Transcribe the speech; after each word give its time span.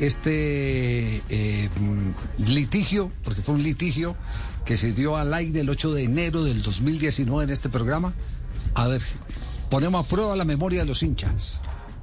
Este 0.00 1.22
eh, 1.28 1.68
litigio, 2.46 3.10
porque 3.24 3.42
fue 3.42 3.54
un 3.54 3.62
litigio 3.62 4.16
que 4.64 4.76
se 4.76 4.92
dio 4.92 5.16
al 5.16 5.32
aire 5.34 5.60
el 5.60 5.68
8 5.68 5.94
de 5.94 6.04
enero 6.04 6.44
del 6.44 6.62
2019 6.62 7.44
en 7.44 7.50
este 7.50 7.68
programa. 7.68 8.14
A 8.74 8.86
ver, 8.86 9.02
ponemos 9.70 10.04
a 10.04 10.08
prueba 10.08 10.36
la 10.36 10.44
memoria 10.44 10.80
de 10.80 10.86
los 10.86 11.02
hinchas. 11.02 11.60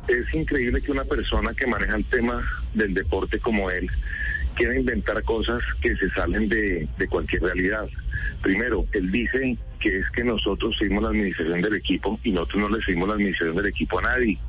Es 0.07 0.33
increíble 0.33 0.81
que 0.81 0.91
una 0.91 1.03
persona 1.03 1.53
que 1.53 1.65
maneja 1.67 1.95
el 1.95 2.05
tema 2.05 2.43
del 2.73 2.93
deporte 2.93 3.39
como 3.39 3.69
él 3.71 3.89
quiera 4.55 4.77
inventar 4.79 5.21
cosas 5.23 5.61
que 5.81 5.95
se 5.95 6.09
salen 6.11 6.49
de, 6.49 6.87
cualquier 7.09 7.43
realidad. 7.43 7.87
Primero, 8.41 8.85
él 8.93 9.11
dice 9.11 9.57
que 9.79 9.99
es 9.99 10.09
que 10.11 10.23
nosotros 10.23 10.75
seguimos 10.79 11.03
la 11.03 11.09
administración 11.09 11.61
del 11.61 11.75
equipo 11.75 12.19
y 12.23 12.31
nosotros 12.31 12.69
no 12.69 12.77
le 12.77 12.83
seguimos 12.83 13.09
la 13.09 13.15
administración 13.15 13.55
del 13.57 13.67
equipo 13.67 13.99
a 13.99 14.03
nadie. 14.03 14.39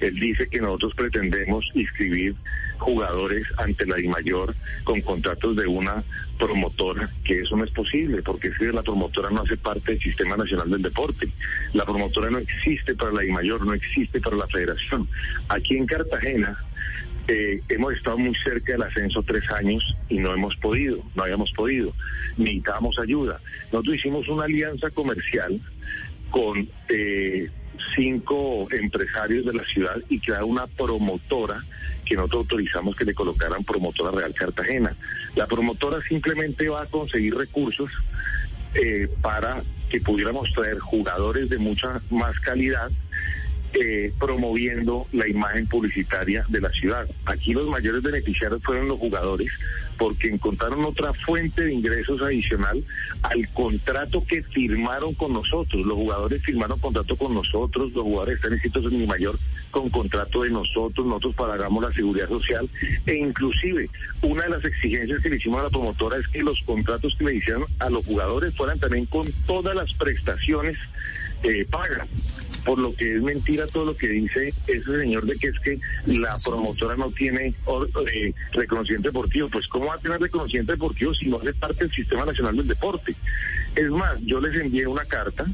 Él 0.00 0.14
dice 0.18 0.48
que 0.48 0.60
nosotros 0.60 0.94
pretendemos 0.94 1.64
inscribir 1.74 2.34
jugadores 2.78 3.44
ante 3.58 3.86
la 3.86 3.96
mayor 4.08 4.54
con 4.84 5.00
contratos 5.02 5.56
de 5.56 5.66
una 5.66 6.02
promotora, 6.38 7.10
que 7.24 7.40
eso 7.40 7.56
no 7.56 7.64
es 7.64 7.70
posible, 7.70 8.22
porque 8.22 8.48
es 8.48 8.60
la 8.60 8.82
promotora 8.82 9.30
no 9.30 9.42
hace 9.42 9.56
parte 9.56 9.92
del 9.92 10.00
Sistema 10.00 10.36
Nacional 10.36 10.70
del 10.70 10.82
Deporte. 10.82 11.28
La 11.74 11.84
promotora 11.84 12.30
no 12.30 12.38
existe 12.38 12.94
para 12.94 13.12
la 13.12 13.22
mayor, 13.32 13.66
no 13.66 13.74
existe 13.74 14.20
para 14.20 14.36
la 14.36 14.46
federación. 14.46 15.08
Aquí 15.48 15.76
en 15.76 15.86
Cartagena 15.86 16.58
eh, 17.28 17.62
hemos 17.68 17.94
estado 17.94 18.18
muy 18.18 18.34
cerca 18.36 18.72
del 18.72 18.82
ascenso 18.82 19.22
tres 19.22 19.48
años 19.52 19.84
y 20.08 20.18
no 20.18 20.32
hemos 20.32 20.56
podido, 20.56 21.04
no 21.14 21.22
habíamos 21.22 21.52
podido, 21.52 21.94
necesitábamos 22.36 22.98
ayuda. 22.98 23.40
Nosotros 23.72 23.96
hicimos 23.96 24.28
una 24.28 24.44
alianza 24.44 24.90
comercial 24.90 25.60
con 26.30 26.68
eh, 26.88 27.50
cinco 27.94 28.68
empresarios 28.70 29.44
de 29.44 29.54
la 29.54 29.64
ciudad 29.64 29.96
y 30.08 30.18
crear 30.20 30.44
una 30.44 30.66
promotora 30.66 31.62
que 32.04 32.16
nosotros 32.16 32.42
autorizamos 32.42 32.96
que 32.96 33.04
le 33.04 33.14
colocaran 33.14 33.64
promotora 33.64 34.10
Real 34.10 34.34
Cartagena. 34.34 34.96
La 35.36 35.46
promotora 35.46 36.00
simplemente 36.02 36.68
va 36.68 36.82
a 36.82 36.86
conseguir 36.86 37.36
recursos 37.36 37.90
eh, 38.74 39.08
para 39.20 39.62
que 39.88 40.00
pudiéramos 40.00 40.52
traer 40.52 40.78
jugadores 40.78 41.48
de 41.48 41.58
mucha 41.58 42.00
más 42.10 42.38
calidad 42.40 42.90
eh, 43.72 44.12
promoviendo 44.18 45.06
la 45.12 45.28
imagen 45.28 45.66
publicitaria 45.66 46.44
de 46.48 46.60
la 46.60 46.70
ciudad. 46.70 47.08
Aquí 47.24 47.54
los 47.54 47.68
mayores 47.68 48.02
beneficiarios 48.02 48.60
fueron 48.64 48.88
los 48.88 48.98
jugadores 48.98 49.48
porque 50.00 50.28
encontraron 50.28 50.82
otra 50.82 51.12
fuente 51.12 51.62
de 51.62 51.74
ingresos 51.74 52.22
adicional 52.22 52.82
al 53.20 53.46
contrato 53.52 54.24
que 54.24 54.42
firmaron 54.42 55.12
con 55.12 55.34
nosotros. 55.34 55.84
Los 55.84 55.94
jugadores 55.94 56.42
firmaron 56.42 56.78
contrato 56.78 57.14
con 57.18 57.34
nosotros, 57.34 57.92
los 57.92 58.04
jugadores 58.04 58.36
están 58.36 58.54
inscritos 58.54 58.90
en 58.90 58.98
mi 58.98 59.06
mayor 59.06 59.38
con 59.70 59.90
contrato 59.90 60.42
de 60.42 60.50
nosotros, 60.50 61.06
nosotros 61.06 61.34
pagamos 61.34 61.84
la 61.84 61.92
seguridad 61.92 62.28
social 62.30 62.66
e 63.04 63.14
inclusive 63.14 63.90
una 64.22 64.44
de 64.44 64.48
las 64.48 64.64
exigencias 64.64 65.20
que 65.22 65.28
le 65.28 65.36
hicimos 65.36 65.60
a 65.60 65.64
la 65.64 65.70
promotora 65.70 66.16
es 66.16 66.26
que 66.28 66.42
los 66.42 66.58
contratos 66.62 67.14
que 67.16 67.24
le 67.24 67.34
hicieron 67.34 67.66
a 67.78 67.90
los 67.90 68.02
jugadores 68.06 68.56
fueran 68.56 68.78
también 68.78 69.04
con 69.04 69.30
todas 69.46 69.76
las 69.76 69.92
prestaciones 69.92 70.78
eh, 71.42 71.66
pagas 71.70 72.08
por 72.64 72.78
lo 72.78 72.94
que 72.94 73.16
es 73.16 73.22
mentira 73.22 73.66
todo 73.66 73.86
lo 73.86 73.96
que 73.96 74.08
dice 74.08 74.52
ese 74.66 74.98
señor 74.98 75.24
de 75.24 75.36
que 75.36 75.48
es 75.48 75.58
que 75.60 75.78
la 76.06 76.36
promotora 76.44 76.96
no 76.96 77.10
tiene 77.10 77.54
eh, 78.12 78.34
reconocimiento 78.52 79.08
deportivo. 79.08 79.48
Pues 79.48 79.66
¿cómo 79.68 79.86
va 79.86 79.94
a 79.94 79.98
tener 79.98 80.20
reconocimiento 80.20 80.72
deportivo 80.72 81.14
si 81.14 81.26
no 81.26 81.38
hace 81.38 81.52
parte 81.54 81.84
del 81.84 81.92
Sistema 81.92 82.24
Nacional 82.24 82.56
del 82.56 82.68
Deporte? 82.68 83.14
Es 83.74 83.88
más, 83.88 84.20
yo 84.22 84.40
les 84.40 84.58
envié 84.60 84.86
una 84.86 85.04
carta 85.04 85.46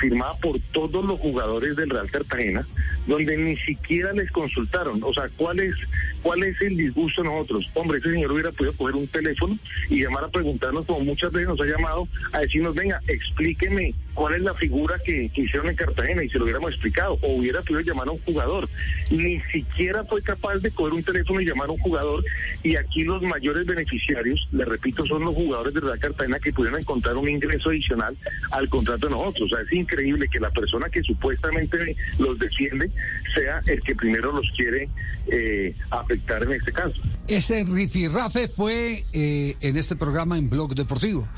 firmada 0.00 0.34
por 0.34 0.58
todos 0.72 1.04
los 1.04 1.18
jugadores 1.20 1.76
del 1.76 1.90
Real 1.90 2.10
Cartagena, 2.10 2.66
donde 3.06 3.36
ni 3.36 3.56
siquiera 3.56 4.12
les 4.12 4.30
consultaron. 4.30 5.02
O 5.02 5.12
sea, 5.12 5.28
¿cuál 5.36 5.60
es, 5.60 5.74
cuál 6.22 6.42
es 6.44 6.60
el 6.60 6.76
disgusto 6.76 7.22
de 7.22 7.28
nosotros? 7.28 7.70
Hombre, 7.74 7.98
ese 7.98 8.10
señor 8.12 8.32
hubiera 8.32 8.52
podido 8.52 8.76
coger 8.76 8.96
un 8.96 9.06
teléfono 9.08 9.58
y 9.88 10.02
llamar 10.02 10.24
a 10.24 10.28
preguntarnos, 10.28 10.86
como 10.86 11.00
muchas 11.00 11.32
veces 11.32 11.48
nos 11.48 11.60
ha 11.60 11.66
llamado, 11.66 12.08
a 12.32 12.40
decirnos, 12.40 12.74
venga, 12.74 13.00
explíqueme 13.08 13.94
cuál 14.14 14.34
es 14.34 14.42
la 14.42 14.54
figura 14.54 14.98
que, 15.04 15.30
hicieron 15.34 15.68
en 15.68 15.76
Cartagena 15.76 16.22
y 16.22 16.28
se 16.28 16.38
lo 16.38 16.44
hubiéramos 16.44 16.72
explicado, 16.72 17.18
o 17.22 17.36
hubiera 17.36 17.62
podido 17.62 17.80
llamar 17.80 18.08
a 18.08 18.12
un 18.12 18.18
jugador. 18.20 18.68
Ni 19.10 19.40
siquiera 19.52 20.04
fue 20.04 20.22
capaz 20.22 20.58
de 20.58 20.70
coger 20.70 20.92
un 20.92 21.02
teléfono 21.02 21.40
y 21.40 21.46
llamar 21.46 21.68
a 21.68 21.72
un 21.72 21.78
jugador, 21.78 22.22
y 22.62 22.76
aquí 22.76 23.04
los 23.04 23.22
mayores 23.22 23.64
beneficiarios, 23.64 24.46
le 24.52 24.64
repito, 24.64 25.06
son 25.06 25.24
los 25.24 25.34
jugadores 25.34 25.72
de 25.72 25.80
Real 25.80 25.98
Cartagena 25.98 26.38
que 26.38 26.52
pudieron 26.52 26.80
encontrar 26.80 27.16
un 27.16 27.28
ingreso 27.28 27.70
adicional 27.70 28.16
al 28.50 28.68
contrato 28.68 29.06
de 29.06 29.14
nosotros. 29.14 29.50
O 29.50 29.56
sea, 29.56 29.64
es 29.64 29.72
increíble 29.72 30.28
que 30.28 30.40
la 30.40 30.50
persona 30.50 30.88
que 30.90 31.02
supuestamente 31.02 31.96
los 32.18 32.38
defiende 32.38 32.89
sea 33.34 33.60
el 33.66 33.80
que 33.82 33.94
primero 33.94 34.32
los 34.32 34.50
quiere 34.56 34.88
eh, 35.26 35.74
afectar 35.90 36.42
en 36.42 36.52
este 36.52 36.72
caso. 36.72 36.94
Ese 37.28 37.64
rifirrafe 37.64 38.48
fue 38.48 39.04
eh, 39.12 39.56
en 39.60 39.76
este 39.76 39.96
programa 39.96 40.38
en 40.38 40.50
Blog 40.50 40.74
Deportivo 40.74 41.28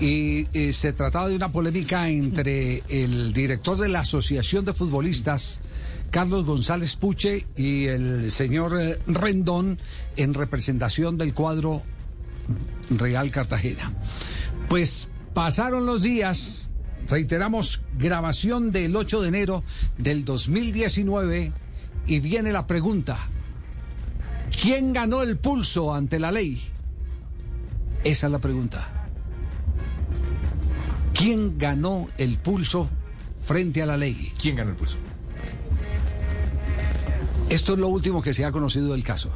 y 0.00 0.46
eh, 0.52 0.72
se 0.72 0.92
trataba 0.92 1.28
de 1.28 1.36
una 1.36 1.52
polémica 1.52 2.08
entre 2.08 2.82
el 2.88 3.32
director 3.32 3.78
de 3.78 3.88
la 3.88 4.00
Asociación 4.00 4.64
de 4.64 4.72
Futbolistas, 4.72 5.60
Carlos 6.10 6.44
González 6.44 6.96
Puche, 6.96 7.46
y 7.56 7.86
el 7.86 8.30
señor 8.30 8.98
Rendón 9.06 9.78
en 10.16 10.34
representación 10.34 11.18
del 11.18 11.34
cuadro 11.34 11.82
Real 12.90 13.30
Cartagena. 13.30 13.92
Pues 14.68 15.08
pasaron 15.34 15.86
los 15.86 16.02
días 16.02 16.67
Reiteramos, 17.06 17.82
grabación 17.98 18.72
del 18.72 18.94
8 18.96 19.22
de 19.22 19.28
enero 19.28 19.64
del 19.96 20.24
2019 20.24 21.52
y 22.06 22.20
viene 22.20 22.52
la 22.52 22.66
pregunta, 22.66 23.28
¿quién 24.62 24.92
ganó 24.92 25.22
el 25.22 25.36
pulso 25.36 25.94
ante 25.94 26.18
la 26.18 26.32
ley? 26.32 26.62
Esa 28.04 28.26
es 28.26 28.32
la 28.32 28.38
pregunta. 28.38 28.88
¿Quién 31.14 31.58
ganó 31.58 32.08
el 32.16 32.36
pulso 32.36 32.88
frente 33.42 33.82
a 33.82 33.86
la 33.86 33.96
ley? 33.96 34.32
¿Quién 34.40 34.56
ganó 34.56 34.70
el 34.70 34.76
pulso? 34.76 34.96
Esto 37.48 37.72
es 37.72 37.78
lo 37.78 37.88
último 37.88 38.22
que 38.22 38.34
se 38.34 38.44
ha 38.44 38.52
conocido 38.52 38.92
del 38.92 39.02
caso. 39.02 39.32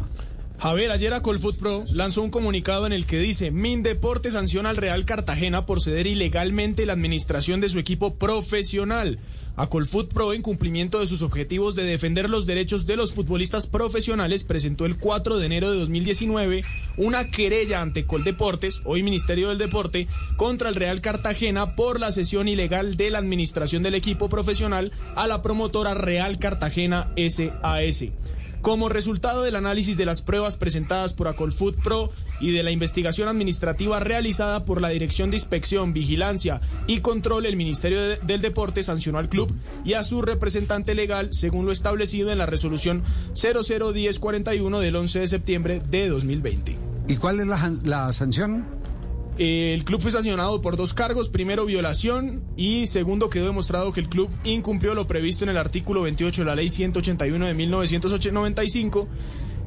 Javier, 0.63 0.93
ayer 0.93 1.13
Colfoot 1.23 1.57
Pro 1.57 1.85
lanzó 1.93 2.23
un 2.23 2.31
comunicado 2.31 2.87
en 2.87 2.93
el 2.93 3.05
que 3.05 3.19
dice, 3.19 3.51
Mindeporte 3.51 4.31
sanciona 4.31 4.71
al 4.71 4.77
Real 4.77 5.05
Cartagena 5.05 5.67
por 5.67 5.81
ceder 5.81 6.07
ilegalmente 6.07 6.87
la 6.87 6.93
administración 6.93 7.61
de 7.61 7.69
su 7.69 7.81
equipo 7.81 8.15
profesional. 8.15 9.19
A 9.57 9.67
Colfoot 9.67 10.15
Pro, 10.15 10.33
en 10.33 10.41
cumplimiento 10.41 11.01
de 11.01 11.09
sus 11.09 11.23
objetivos 11.23 11.75
de 11.75 11.83
defender 11.83 12.31
los 12.31 12.47
derechos 12.47 12.87
de 12.87 12.95
los 12.95 13.13
futbolistas 13.13 13.67
profesionales, 13.67 14.45
presentó 14.45 14.87
el 14.87 14.99
4 14.99 15.37
de 15.37 15.47
enero 15.47 15.73
de 15.73 15.81
2019 15.81 16.63
una 16.97 17.29
querella 17.33 17.81
ante 17.81 18.07
Coldeportes, 18.07 18.83
hoy 18.85 19.03
Ministerio 19.03 19.49
del 19.49 19.59
Deporte, 19.59 20.07
contra 20.37 20.69
el 20.69 20.77
Real 20.77 21.01
Cartagena 21.01 21.75
por 21.75 21.99
la 21.99 22.13
cesión 22.13 22.47
ilegal 22.47 22.97
de 22.97 23.11
la 23.11 23.19
administración 23.19 23.83
del 23.83 23.97
equipo 23.97 24.29
profesional 24.29 24.93
a 25.17 25.27
la 25.27 25.43
promotora 25.43 25.95
Real 25.95 26.39
Cartagena 26.39 27.13
SAS. 27.17 28.05
Como 28.63 28.89
resultado 28.89 29.43
del 29.43 29.57
análisis 29.57 29.97
de 29.97 30.07
las 30.07 30.23
pruebas 30.23 30.57
presentadas 30.57 31.15
por 31.15 31.27
Acolfood 31.27 31.75
Pro 31.83 32.13
y 32.41 32.53
de 32.53 32.63
la 32.63 32.71
investigación 32.71 33.29
administrativa 33.29 33.99
realizada 33.99 34.65
por 34.65 34.81
la 34.81 34.91
Dirección 34.91 35.31
de 35.31 35.37
Inspección, 35.37 35.93
Vigilancia 35.93 36.61
y 36.87 37.01
Control, 37.01 37.45
el 37.47 37.57
Ministerio 37.57 38.01
del 38.01 38.41
Deporte 38.41 38.85
sancionó 38.85 39.19
al 39.19 39.29
club 39.29 39.53
y 39.85 39.95
a 39.95 40.05
su 40.05 40.23
representante 40.23 40.95
legal 40.95 41.33
según 41.33 41.67
lo 41.67 41.73
establecido 41.73 42.31
en 42.31 42.39
la 42.39 42.47
resolución 42.47 43.03
001041 43.35 44.79
del 44.79 44.95
11 44.95 45.19
de 45.19 45.27
septiembre 45.27 45.83
de 45.91 46.09
2020. 46.09 46.79
¿Y 47.09 47.17
cuál 47.17 47.41
es 47.41 47.49
la, 47.49 47.73
la 47.83 48.13
sanción? 48.13 48.82
El 49.39 49.85
club 49.85 50.01
fue 50.01 50.11
sancionado 50.11 50.61
por 50.61 50.77
dos 50.77 50.93
cargos, 50.93 51.31
primero 51.31 51.65
violación. 51.65 52.43
Y 52.57 52.87
segundo 52.87 53.31
quedó 53.31 53.47
demostrado 53.47 53.93
que 53.93 54.01
el 54.01 54.09
club 54.09 54.29
incumplió 54.45 54.95
lo 54.95 55.07
previsto 55.07 55.45
en 55.45 55.51
el 55.51 55.57
artículo 55.57 56.03
28 56.03 56.43
de 56.43 56.47
la 56.47 56.55
ley 56.55 56.69
181 56.69 57.47
de 57.47 57.55
1995 57.55 59.09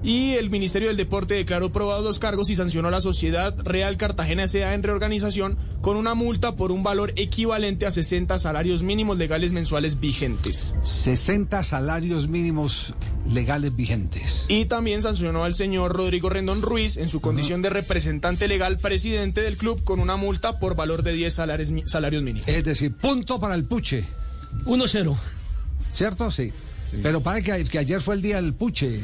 Y 0.06 0.36
el 0.36 0.52
Ministerio 0.52 0.90
del 0.90 0.98
Deporte 0.98 1.34
declaró 1.34 1.72
probados 1.72 2.06
los 2.06 2.20
cargos 2.20 2.52
y 2.52 2.56
sancionó 2.56 2.90
a 2.90 2.92
la 2.92 3.02
Sociedad 3.02 3.56
Real 3.64 3.98
Cartagena 3.98 4.44
S.A. 4.44 4.76
en 4.76 4.84
reorganización 4.84 5.58
con 5.82 5.98
una 5.98 6.14
multa 6.14 6.56
por 6.56 6.72
un 6.72 6.84
valor 6.84 7.12
equivalente 7.16 7.88
a 7.88 7.92
60 7.92 8.38
salarios 8.38 8.84
mínimos 8.84 9.18
legales 9.18 9.52
mensuales 9.52 10.00
vigentes. 10.00 10.76
60 10.84 11.64
salarios 11.64 12.28
mínimos 12.28 12.94
legales 13.34 13.76
vigentes. 13.76 14.46
Y 14.48 14.66
también 14.66 15.02
sancionó 15.02 15.44
al 15.44 15.56
señor 15.56 15.96
Rodrigo 15.96 16.30
Rendón 16.30 16.62
Ruiz 16.62 16.98
en 16.98 17.10
su 17.10 17.20
condición 17.20 17.64
de 17.64 17.72
representante 17.72 18.48
legal 18.48 18.78
presidente 18.78 19.42
del 19.42 19.58
club 19.58 19.84
con 19.84 20.00
una 20.00 20.18
multa 20.18 20.60
por 20.60 20.76
valor 20.76 21.02
de 21.02 21.14
10 21.14 21.34
salarios, 21.34 21.72
mínimos. 21.72 22.48
Es 22.48 22.64
decir, 22.64 22.94
punto 22.94 23.40
para 23.40 23.56
el 23.56 23.66
puche, 23.66 24.06
1-0. 24.66 25.18
¿cierto? 25.92 26.30
Sí. 26.30 26.52
Pero 27.02 27.22
parece 27.22 27.64
que, 27.64 27.70
que 27.70 27.80
ayer 27.80 28.02
fue 28.02 28.16
el 28.16 28.22
día 28.22 28.36
del 28.42 28.54
puche. 28.54 29.00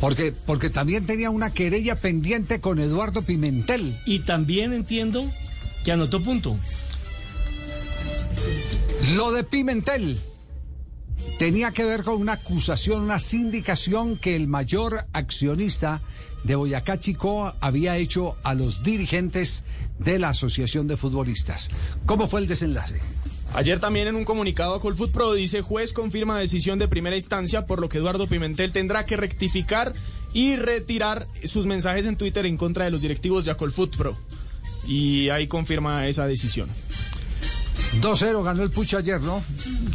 Porque, 0.00 0.32
porque 0.32 0.70
también 0.70 1.06
tenía 1.06 1.30
una 1.30 1.50
querella 1.50 2.00
pendiente 2.00 2.60
con 2.60 2.78
Eduardo 2.78 3.22
Pimentel. 3.22 3.98
Y 4.06 4.20
también 4.20 4.72
entiendo 4.72 5.30
que 5.84 5.92
anotó 5.92 6.22
punto. 6.22 6.58
Lo 9.14 9.32
de 9.32 9.44
Pimentel 9.44 10.18
tenía 11.38 11.70
que 11.70 11.84
ver 11.84 12.02
con 12.02 12.20
una 12.20 12.34
acusación, 12.34 13.02
una 13.02 13.18
sindicación 13.18 14.18
que 14.18 14.36
el 14.36 14.48
mayor 14.48 15.06
accionista 15.12 16.02
de 16.44 16.56
Boyacá 16.56 17.00
Chico 17.00 17.54
había 17.60 17.96
hecho 17.96 18.36
a 18.42 18.54
los 18.54 18.82
dirigentes 18.82 19.64
de 19.98 20.18
la 20.18 20.30
Asociación 20.30 20.86
de 20.86 20.96
Futbolistas. 20.96 21.70
¿Cómo 22.06 22.28
fue 22.28 22.40
el 22.40 22.48
desenlace? 22.48 23.00
Ayer 23.54 23.80
también 23.80 24.08
en 24.08 24.16
un 24.16 24.24
comunicado 24.24 24.74
a 24.74 24.80
Colfoot 24.80 25.10
Pro 25.10 25.32
dice 25.32 25.62
juez 25.62 25.92
confirma 25.92 26.38
decisión 26.38 26.78
de 26.78 26.86
primera 26.86 27.16
instancia 27.16 27.64
por 27.64 27.80
lo 27.80 27.88
que 27.88 27.98
Eduardo 27.98 28.26
Pimentel 28.26 28.72
tendrá 28.72 29.04
que 29.04 29.16
rectificar 29.16 29.94
y 30.32 30.56
retirar 30.56 31.26
sus 31.44 31.66
mensajes 31.66 32.06
en 32.06 32.16
Twitter 32.16 32.44
en 32.46 32.56
contra 32.56 32.84
de 32.84 32.90
los 32.90 33.00
directivos 33.00 33.44
de 33.44 33.52
Acolfoot 33.52 33.96
Pro. 33.96 34.16
Y 34.86 35.30
ahí 35.30 35.48
confirma 35.48 36.06
esa 36.06 36.26
decisión. 36.26 36.68
2-0 38.00 38.42
ganó 38.42 38.62
el 38.62 38.70
Pucho 38.70 38.98
ayer, 38.98 39.20
¿no? 39.20 39.42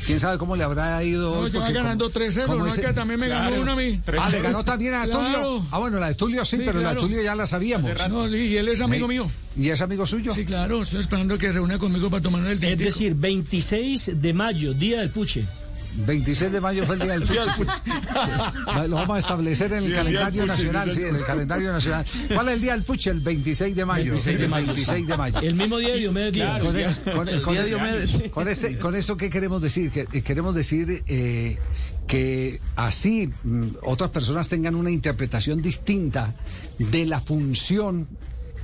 ¿Quién 0.05 0.19
sabe 0.19 0.37
cómo 0.37 0.55
le 0.55 0.63
habrá 0.63 1.03
ido? 1.03 1.41
No, 1.41 1.47
yo 1.47 1.61
ganando 1.61 2.05
como- 2.11 2.13
3-0, 2.25 2.45
como 2.47 2.59
no 2.59 2.67
es 2.67 2.75
que 2.79 2.93
también 2.93 3.19
me 3.19 3.27
ganó 3.27 3.61
una 3.61 3.71
a 3.73 3.75
mí. 3.75 3.99
Ah, 4.19 4.29
le 4.29 4.41
ganó 4.41 4.63
también 4.65 4.93
a 4.93 5.03
Tulio. 5.05 5.19
Claro. 5.29 5.65
Ah, 5.71 5.77
bueno, 5.79 5.99
la 5.99 6.07
de 6.07 6.15
Tulio 6.15 6.43
sí, 6.45 6.57
Sí, 6.57 6.63
pero 6.65 6.79
la 6.81 6.93
de. 6.93 6.99
Tulio 6.99 7.21
ya 7.21 7.35
la 7.35 7.47
sabíamos. 7.47 7.91
No, 8.09 8.27
y 8.27 8.57
él 8.57 8.67
es 8.69 8.81
amigo 8.81 9.07
mío. 9.07 9.29
¿Y 9.57 9.69
es 9.69 9.81
amigo 9.81 10.05
suyo? 10.05 10.33
Sí, 10.33 10.45
claro, 10.45 10.81
estoy 10.81 11.01
esperando 11.01 11.37
que 11.37 11.51
reúna 11.51 11.77
conmigo 11.77 12.09
para 12.09 12.23
tomar 12.23 12.41
el 12.45 12.53
Es 12.53 12.59
tintico. 12.59 12.83
decir, 12.85 13.13
26 13.15 14.11
de 14.15 14.33
mayo, 14.33 14.73
día 14.73 14.99
del 14.99 15.09
puche. 15.11 15.45
26 15.95 16.51
de 16.51 16.61
mayo 16.61 16.85
fue 16.85 16.95
el 16.95 17.01
día 17.01 17.11
del 17.19 17.27
sí. 17.27 17.33
Sí. 17.55 17.63
Lo 18.87 18.95
vamos 18.95 19.15
a 19.15 19.19
establecer 19.19 19.71
en 19.73 19.83
el 19.85 19.93
calendario 19.93 20.45
nacional, 20.45 20.91
sí, 20.91 21.01
en 21.03 21.15
el 21.15 21.23
calendario 21.23 21.71
nacional. 21.71 22.05
¿Cuál 22.33 22.47
es 22.49 22.53
el 22.55 22.61
día 22.61 22.73
del 22.73 22.83
Puche? 22.83 23.11
El 23.11 23.19
26 23.19 23.75
de 23.75 23.85
mayo. 23.85 24.05
26 24.11 24.39
de 24.39 24.47
mayo. 24.47 24.65
26 24.67 25.07
de 25.07 25.17
mayo. 25.17 25.39
El 25.39 25.55
mismo 25.55 25.77
día 25.77 25.89
de 25.93 25.99
Diomedes. 25.99 26.63
Con, 26.63 26.77
es- 26.77 26.99
con- 26.99 27.13
con- 27.41 28.29
con 28.31 28.47
este, 28.47 28.77
con 28.77 28.95
esto, 28.95 29.17
¿qué 29.17 29.29
queremos 29.29 29.61
decir? 29.61 29.91
Que, 29.91 30.07
eh, 30.11 30.21
queremos 30.21 30.55
decir 30.55 31.03
eh, 31.07 31.57
que 32.07 32.59
así 32.75 33.29
mm, 33.43 33.63
otras 33.83 34.09
personas 34.09 34.47
tengan 34.49 34.75
una 34.75 34.91
interpretación 34.91 35.61
distinta 35.61 36.33
de 36.79 37.05
la 37.05 37.19
función 37.19 38.07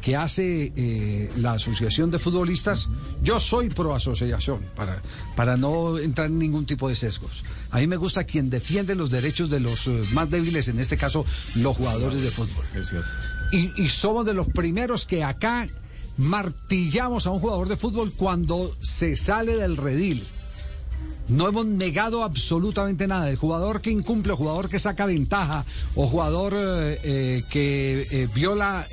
que 0.01 0.15
hace 0.15 0.71
eh, 0.75 1.29
la 1.37 1.53
Asociación 1.53 2.11
de 2.11 2.19
Futbolistas. 2.19 2.89
Yo 3.21 3.39
soy 3.39 3.69
pro 3.69 3.95
asociación, 3.95 4.65
para, 4.75 5.01
para 5.35 5.57
no 5.57 5.97
entrar 5.97 6.27
en 6.27 6.39
ningún 6.39 6.65
tipo 6.65 6.89
de 6.89 6.95
sesgos. 6.95 7.43
A 7.71 7.79
mí 7.79 7.87
me 7.87 7.97
gusta 7.97 8.23
quien 8.23 8.49
defiende 8.49 8.95
los 8.95 9.09
derechos 9.09 9.49
de 9.49 9.59
los 9.59 9.87
eh, 9.87 10.01
más 10.13 10.29
débiles, 10.29 10.67
en 10.67 10.79
este 10.79 10.97
caso 10.97 11.25
los 11.55 11.77
jugadores 11.77 12.21
de 12.21 12.31
fútbol. 12.31 12.65
Y, 13.51 13.71
y 13.81 13.89
somos 13.89 14.25
de 14.25 14.33
los 14.33 14.47
primeros 14.47 15.05
que 15.05 15.23
acá 15.23 15.67
martillamos 16.17 17.27
a 17.27 17.31
un 17.31 17.39
jugador 17.39 17.67
de 17.67 17.77
fútbol 17.77 18.11
cuando 18.13 18.75
se 18.81 19.15
sale 19.15 19.55
del 19.55 19.77
redil. 19.77 20.25
No 21.29 21.47
hemos 21.47 21.67
negado 21.67 22.23
absolutamente 22.23 23.07
nada. 23.07 23.29
El 23.29 23.37
jugador 23.37 23.81
que 23.81 23.91
incumple, 23.91 24.33
o 24.33 24.35
jugador 24.35 24.67
que 24.67 24.79
saca 24.79 25.05
ventaja, 25.05 25.63
o 25.93 26.07
jugador 26.07 26.53
eh, 26.55 26.99
eh, 27.03 27.43
que 27.49 28.07
eh, 28.09 28.27
viola 28.33 28.87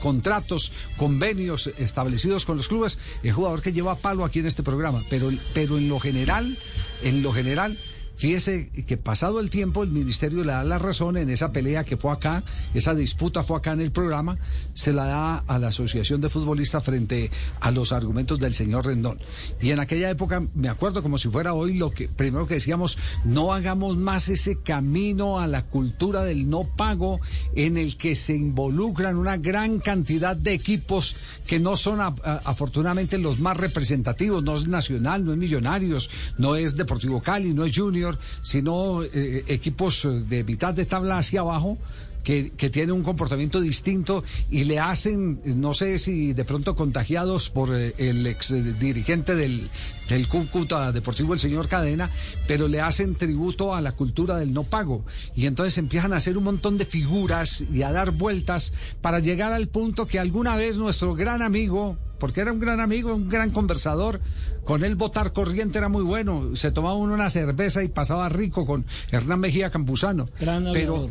contratos, 0.00 0.72
convenios 0.96 1.70
establecidos 1.78 2.46
con 2.46 2.56
los 2.56 2.68
clubes, 2.68 2.98
el 3.22 3.32
jugador 3.32 3.60
que 3.60 3.72
lleva 3.72 3.96
palo 3.96 4.24
aquí 4.24 4.38
en 4.38 4.46
este 4.46 4.62
programa. 4.62 5.02
Pero, 5.10 5.30
pero 5.52 5.76
en 5.76 5.88
lo 5.88 6.00
general, 6.00 6.56
en 7.02 7.22
lo 7.22 7.32
general, 7.32 7.76
Fíjese 8.22 8.68
que 8.86 8.96
pasado 8.96 9.40
el 9.40 9.50
tiempo 9.50 9.82
el 9.82 9.90
ministerio 9.90 10.44
le 10.44 10.52
da 10.52 10.62
la 10.62 10.78
razón 10.78 11.16
en 11.16 11.28
esa 11.28 11.50
pelea 11.50 11.82
que 11.82 11.96
fue 11.96 12.12
acá, 12.12 12.44
esa 12.72 12.94
disputa 12.94 13.42
fue 13.42 13.56
acá 13.56 13.72
en 13.72 13.80
el 13.80 13.90
programa, 13.90 14.38
se 14.74 14.92
la 14.92 15.06
da 15.06 15.38
a 15.38 15.58
la 15.58 15.70
Asociación 15.70 16.20
de 16.20 16.28
Futbolistas 16.28 16.84
frente 16.84 17.32
a 17.58 17.72
los 17.72 17.90
argumentos 17.90 18.38
del 18.38 18.54
señor 18.54 18.86
Rendón. 18.86 19.18
Y 19.60 19.72
en 19.72 19.80
aquella 19.80 20.08
época, 20.08 20.40
me 20.54 20.68
acuerdo 20.68 21.02
como 21.02 21.18
si 21.18 21.30
fuera 21.30 21.52
hoy, 21.52 21.74
lo 21.74 21.90
que 21.90 22.06
primero 22.06 22.46
que 22.46 22.54
decíamos, 22.54 22.96
no 23.24 23.52
hagamos 23.52 23.96
más 23.96 24.28
ese 24.28 24.54
camino 24.60 25.40
a 25.40 25.48
la 25.48 25.64
cultura 25.64 26.22
del 26.22 26.48
no 26.48 26.62
pago 26.62 27.18
en 27.56 27.76
el 27.76 27.96
que 27.96 28.14
se 28.14 28.36
involucran 28.36 29.16
una 29.16 29.36
gran 29.36 29.80
cantidad 29.80 30.36
de 30.36 30.52
equipos 30.52 31.16
que 31.44 31.58
no 31.58 31.76
son 31.76 31.98
afortunadamente 32.00 33.18
los 33.18 33.40
más 33.40 33.56
representativos, 33.56 34.44
no 34.44 34.54
es 34.54 34.68
Nacional, 34.68 35.24
no 35.24 35.32
es 35.32 35.38
Millonarios, 35.38 36.08
no 36.38 36.54
es 36.54 36.76
Deportivo 36.76 37.20
Cali, 37.20 37.52
no 37.52 37.64
es 37.64 37.76
Junior, 37.76 38.11
sino 38.42 39.02
eh, 39.02 39.44
equipos 39.48 40.04
eh, 40.04 40.08
de 40.08 40.44
mitad 40.44 40.74
de 40.74 40.86
tabla 40.86 41.18
hacia 41.18 41.40
abajo. 41.40 41.78
Que, 42.22 42.52
que 42.56 42.70
tienen 42.70 42.92
un 42.92 43.02
comportamiento 43.02 43.60
distinto 43.60 44.22
y 44.48 44.62
le 44.62 44.78
hacen, 44.78 45.40
no 45.44 45.74
sé 45.74 45.98
si 45.98 46.32
de 46.34 46.44
pronto 46.44 46.76
contagiados 46.76 47.50
por 47.50 47.74
eh, 47.74 47.96
el 47.98 48.24
ex 48.28 48.54
dirigente 48.78 49.34
del, 49.34 49.68
del 50.08 50.28
Cúcuta 50.28 50.92
Deportivo, 50.92 51.34
el 51.34 51.40
señor 51.40 51.68
Cadena, 51.68 52.10
pero 52.46 52.68
le 52.68 52.80
hacen 52.80 53.14
tributo 53.14 53.74
a 53.74 53.80
la 53.80 53.92
cultura 53.92 54.36
del 54.36 54.52
no 54.52 54.62
pago. 54.62 55.04
Y 55.34 55.46
entonces 55.46 55.78
empiezan 55.78 56.12
a 56.12 56.16
hacer 56.16 56.36
un 56.36 56.44
montón 56.44 56.78
de 56.78 56.84
figuras 56.84 57.64
y 57.72 57.82
a 57.82 57.92
dar 57.92 58.10
vueltas 58.12 58.72
para 59.00 59.20
llegar 59.20 59.52
al 59.52 59.68
punto 59.68 60.06
que 60.06 60.18
alguna 60.18 60.54
vez 60.54 60.78
nuestro 60.78 61.14
gran 61.14 61.42
amigo, 61.42 61.96
porque 62.22 62.40
era 62.40 62.52
un 62.52 62.60
gran 62.60 62.78
amigo, 62.80 63.12
un 63.16 63.28
gran 63.28 63.50
conversador, 63.50 64.20
con 64.64 64.84
él 64.84 64.94
votar 64.94 65.32
corriente 65.32 65.78
era 65.78 65.88
muy 65.88 66.04
bueno, 66.04 66.54
se 66.54 66.70
tomaba 66.70 66.94
uno 66.94 67.14
una 67.14 67.28
cerveza 67.30 67.82
y 67.82 67.88
pasaba 67.88 68.28
rico 68.28 68.64
con 68.64 68.84
Hernán 69.10 69.40
Mejía 69.40 69.70
Campuzano. 69.70 70.28
Gran 70.38 70.70
pero 70.72 71.10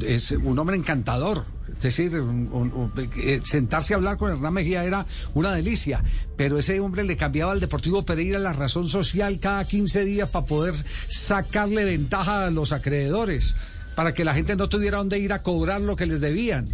es 0.00 0.30
un 0.30 0.58
hombre 0.58 0.74
encantador. 0.76 1.44
Es 1.76 1.82
decir, 1.82 2.18
un- 2.18 2.48
un- 2.50 2.72
un- 2.72 2.92
eh, 3.18 3.42
sentarse 3.44 3.92
a 3.92 3.98
hablar 3.98 4.16
con 4.16 4.32
Hernán 4.32 4.54
Mejía 4.54 4.84
era 4.84 5.04
una 5.34 5.52
delicia, 5.52 6.02
pero 6.34 6.58
ese 6.58 6.80
hombre 6.80 7.04
le 7.04 7.18
cambiaba 7.18 7.52
al 7.52 7.60
Deportivo 7.60 8.02
Pereira 8.06 8.38
la 8.38 8.54
razón 8.54 8.88
social 8.88 9.38
cada 9.40 9.66
15 9.66 10.06
días 10.06 10.30
para 10.30 10.46
poder 10.46 10.74
sacarle 11.08 11.84
ventaja 11.84 12.46
a 12.46 12.50
los 12.50 12.72
acreedores, 12.72 13.54
para 13.94 14.14
que 14.14 14.24
la 14.24 14.32
gente 14.32 14.56
no 14.56 14.70
tuviera 14.70 14.96
dónde 14.96 15.18
ir 15.18 15.34
a 15.34 15.42
cobrar 15.42 15.82
lo 15.82 15.94
que 15.94 16.06
les 16.06 16.22
debían. 16.22 16.66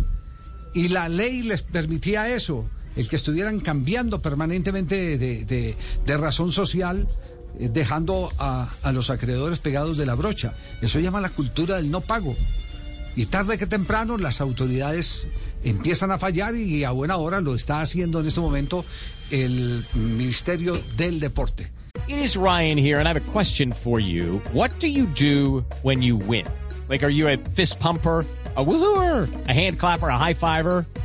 Y 0.75 0.89
la 0.89 1.09
ley 1.09 1.43
les 1.43 1.63
permitía 1.63 2.33
eso, 2.33 2.69
el 2.97 3.09
que 3.09 3.17
estuvieran 3.17 3.61
cambiando 3.61 4.21
permanentemente 4.23 5.19
de, 5.19 5.45
de- 5.45 5.77
de 6.07 6.17
razón 6.17 6.53
social, 6.53 7.09
eh, 7.59 7.69
dejando 7.73 8.31
a, 8.39 8.73
a 8.83 8.93
los 8.93 9.11
acreedores 9.11 9.59
pegados 9.59 9.97
de 9.97 10.07
la 10.07 10.15
brocha. 10.15 10.55
Eso 10.83 11.01
llama 11.01 11.21
la 11.21 11.31
cultura 11.31 11.77
del 11.77 11.91
no 11.91 12.01
pago. 12.01 12.35
Y 13.17 13.27
tarde 13.27 13.59
que 13.59 13.67
temprano 13.67 14.19
las 14.19 14.41
autoridades 14.41 15.29
empiezan 15.63 16.11
a 16.11 16.19
fallar 16.19 16.57
y 16.57 16.83
a 16.85 16.91
buena 16.91 17.17
hora 17.17 17.41
lo 17.41 17.55
está 17.55 17.81
haciendo 17.81 18.21
en 18.21 18.27
este 18.27 18.41
momento 18.41 18.85
el 19.31 19.85
Ministerio 19.95 20.81
del 20.97 21.21
Deporte. 21.21 21.71
It 22.09 22.19
is 22.19 22.37
Ryan 22.37 22.77
here, 22.77 22.99
and 22.99 23.07
I 23.09 23.13
have 23.13 23.17
a 23.17 23.33
question 23.33 23.73
for 23.73 23.99
you. 24.01 24.43
What 24.53 24.71
do 24.81 24.89
you 24.89 25.07
do 25.07 25.65
when 25.83 26.03
you 26.03 26.17
win? 26.17 26.45
Like, 26.89 27.03
are 27.05 27.11
you 27.13 27.29
a 27.29 27.37
fist 27.55 27.79
pumper? 27.81 28.27
A 28.57 28.65
woohooer, 28.65 29.27
a 29.49 29.53
hand 29.53 29.79
clapper, 29.79 30.09
a 30.09 30.19
high 30.19 30.35
fiver. 30.35 30.85